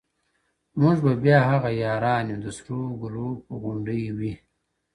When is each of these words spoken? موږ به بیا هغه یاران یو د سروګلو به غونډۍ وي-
موږ 0.79 0.97
به 1.05 1.13
بیا 1.23 1.39
هغه 1.49 1.69
یاران 1.83 2.23
یو 2.31 2.39
د 2.45 2.47
سروګلو 2.57 3.27
به 3.45 3.55
غونډۍ 3.63 4.03
وي- 4.17 4.33